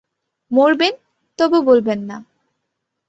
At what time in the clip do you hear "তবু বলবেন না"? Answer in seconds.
1.39-2.17